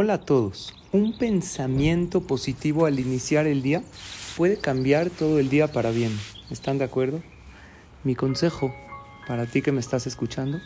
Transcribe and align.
Hola 0.00 0.14
a 0.14 0.20
todos. 0.20 0.76
Un 0.92 1.18
pensamiento 1.18 2.20
positivo 2.20 2.86
al 2.86 3.00
iniciar 3.00 3.48
el 3.48 3.62
día 3.62 3.82
puede 4.36 4.56
cambiar 4.56 5.10
todo 5.10 5.40
el 5.40 5.48
día 5.48 5.72
para 5.72 5.90
bien. 5.90 6.16
¿Están 6.50 6.78
de 6.78 6.84
acuerdo? 6.84 7.20
Mi 8.04 8.14
consejo 8.14 8.72
para 9.26 9.46
ti 9.46 9.60
que 9.60 9.72
me 9.72 9.80
estás 9.80 10.06
escuchando, 10.06 10.60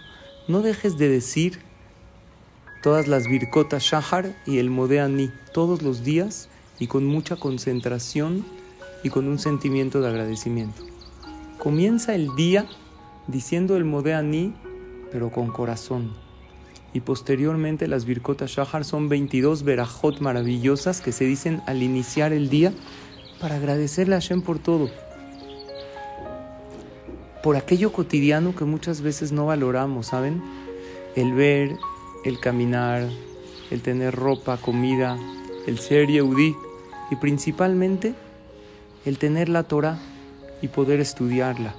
no 0.49 0.61
dejes 0.61 0.99
de 0.99 1.09
decir 1.09 1.61
todas 2.83 3.09
las 3.09 3.27
virkotas 3.27 3.85
shahar 3.85 4.37
y 4.45 4.59
el 4.59 4.69
modeani 4.69 5.31
todos 5.55 5.81
los 5.81 6.05
días 6.05 6.51
y 6.79 6.87
con 6.87 7.07
mucha 7.07 7.37
concentración 7.37 8.45
y 9.03 9.09
con 9.09 9.29
un 9.29 9.39
sentimiento 9.39 10.03
de 10.03 10.09
agradecimiento. 10.09 10.83
Comienza 11.59 12.15
el 12.15 12.37
día 12.37 12.67
diciendo 13.29 13.79
el 13.79 13.87
modeani 13.87 14.53
pero 15.11 15.31
con 15.31 15.47
corazón. 15.51 16.32
Y 16.95 17.01
posteriormente 17.01 17.89
las 17.89 18.05
virkotas 18.05 18.51
shahar 18.51 18.85
son 18.85 19.09
22 19.09 19.63
verajot 19.63 20.21
maravillosas 20.21 21.01
que 21.01 21.13
se 21.13 21.25
dicen 21.25 21.63
al 21.67 21.83
iniciar 21.83 22.33
el 22.33 22.51
día 22.51 22.73
para 23.41 23.57
agradecerle 23.57 24.15
a 24.15 24.21
Hashem 24.21 24.43
por 24.43 24.59
todo 24.59 24.91
por 27.43 27.57
aquello 27.57 27.93
cotidiano 27.93 28.55
que 28.55 28.65
muchas 28.65 29.01
veces 29.01 29.33
no 29.33 29.47
valoramos, 29.47 30.07
¿saben? 30.07 30.43
El 31.17 31.35
ver, 31.35 31.77
el 32.25 32.39
caminar, 32.39 33.09
el 33.71 33.83
tener 33.83 34.15
ropa, 34.15 34.57
comida, 34.59 35.19
el 35.67 35.79
ser 35.79 36.09
Yehudi 36.09 36.55
y 37.11 37.17
principalmente 37.17 38.15
el 39.05 39.19
tener 39.19 39.49
la 39.49 39.65
Torah 39.65 39.99
y 40.63 40.69
poder 40.69 41.01
estudiarla. 41.01 41.75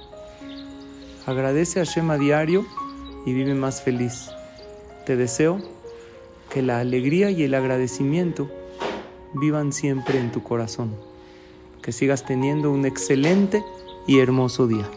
Agradece 1.26 1.80
a 1.80 1.86
Hashem 1.86 2.10
a 2.10 2.18
diario 2.18 2.66
y 3.24 3.32
vive 3.32 3.54
más 3.54 3.80
feliz. 3.80 4.28
Te 5.04 5.16
deseo 5.16 5.60
que 6.50 6.62
la 6.62 6.80
alegría 6.80 7.30
y 7.30 7.42
el 7.42 7.54
agradecimiento 7.54 8.50
vivan 9.34 9.72
siempre 9.72 10.18
en 10.18 10.32
tu 10.32 10.42
corazón. 10.42 10.96
Que 11.82 11.92
sigas 11.92 12.24
teniendo 12.24 12.70
un 12.70 12.86
excelente 12.86 13.62
y 14.06 14.20
hermoso 14.20 14.66
día. 14.66 14.88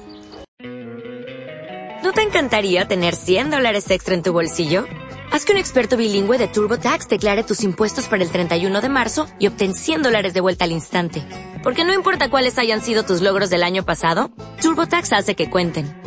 ¿No 2.03 2.13
te 2.13 2.21
encantaría 2.21 2.87
tener 2.87 3.15
100 3.15 3.49
dólares 3.49 3.91
extra 3.91 4.13
en 4.13 4.23
tu 4.23 4.31
bolsillo? 4.31 4.85
Haz 5.29 5.43
que 5.43 5.51
un 5.51 5.57
experto 5.57 5.97
bilingüe 5.97 6.37
de 6.37 6.47
TurboTax 6.47 7.09
declare 7.09 7.43
tus 7.43 7.63
impuestos 7.63 8.07
para 8.07 8.23
el 8.23 8.31
31 8.31 8.79
de 8.79 8.87
marzo 8.87 9.27
y 9.39 9.47
obtén 9.47 9.73
100 9.73 10.03
dólares 10.03 10.33
de 10.33 10.39
vuelta 10.39 10.63
al 10.63 10.71
instante. 10.71 11.21
Porque 11.63 11.83
no 11.83 11.93
importa 11.93 12.29
cuáles 12.29 12.57
hayan 12.57 12.81
sido 12.81 13.03
tus 13.03 13.21
logros 13.21 13.49
del 13.49 13.63
año 13.63 13.83
pasado, 13.83 14.31
TurboTax 14.61 15.11
hace 15.11 15.35
que 15.35 15.49
cuenten. 15.49 16.06